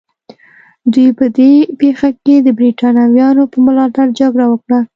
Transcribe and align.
دوی 0.93 1.09
په 1.19 1.25
دې 1.37 1.51
پېښه 1.79 2.09
کې 2.23 2.35
د 2.41 2.47
برېټانویانو 2.59 3.43
په 3.51 3.57
ملاتړ 3.65 4.05
جګړه 4.19 4.45
وکړه. 4.49 4.79